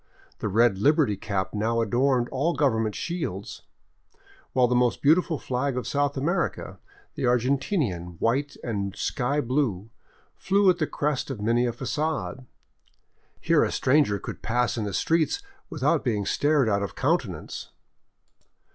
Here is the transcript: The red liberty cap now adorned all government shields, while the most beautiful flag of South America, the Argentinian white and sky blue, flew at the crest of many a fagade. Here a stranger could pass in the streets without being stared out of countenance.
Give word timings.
The 0.39 0.47
red 0.47 0.79
liberty 0.79 1.15
cap 1.15 1.53
now 1.53 1.79
adorned 1.79 2.27
all 2.29 2.55
government 2.55 2.95
shields, 2.95 3.61
while 4.51 4.65
the 4.67 4.73
most 4.73 4.99
beautiful 5.03 5.37
flag 5.37 5.77
of 5.77 5.85
South 5.85 6.17
America, 6.17 6.79
the 7.13 7.25
Argentinian 7.27 8.17
white 8.19 8.57
and 8.63 8.95
sky 8.95 9.41
blue, 9.41 9.91
flew 10.35 10.71
at 10.71 10.79
the 10.79 10.87
crest 10.87 11.29
of 11.29 11.39
many 11.39 11.67
a 11.67 11.71
fagade. 11.71 12.47
Here 13.39 13.63
a 13.63 13.71
stranger 13.71 14.17
could 14.17 14.41
pass 14.41 14.75
in 14.75 14.85
the 14.85 14.93
streets 14.95 15.43
without 15.69 16.03
being 16.03 16.25
stared 16.25 16.67
out 16.67 16.81
of 16.81 16.95
countenance. 16.95 17.69